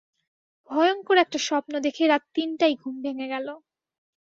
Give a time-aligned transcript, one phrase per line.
[0.69, 3.47] ভয়ংকর একটা স্বপ্ন দেখে রাত তিনটায় ঘুম ভেঙে গেল।